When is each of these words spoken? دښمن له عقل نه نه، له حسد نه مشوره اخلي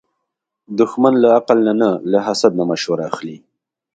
دښمن 0.79 1.13
له 1.23 1.27
عقل 1.37 1.57
نه 1.67 1.73
نه، 1.81 1.89
له 2.11 2.19
حسد 2.25 2.51
نه 2.59 2.63
مشوره 2.71 3.03
اخلي 3.11 3.37